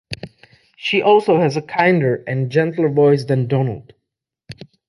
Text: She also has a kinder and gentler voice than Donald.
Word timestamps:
She 0.77 1.03
also 1.03 1.39
has 1.41 1.55
a 1.57 1.61
kinder 1.61 2.23
and 2.25 2.49
gentler 2.49 2.89
voice 2.89 3.23
than 3.23 3.45
Donald. 3.45 3.93